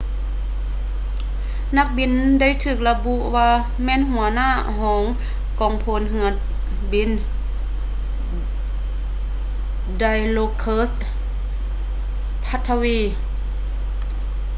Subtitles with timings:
[1.77, 2.11] ນັກບິນ
[2.41, 3.49] ໄດ້ຖືກລະບຸວ່າ
[3.83, 4.51] ແມ່ນຫົວໜ້າ
[5.59, 6.27] ກອງພົນເຮືອ
[6.91, 7.09] ບິນ
[10.01, 10.95] dilokrit
[12.45, 13.05] pattavee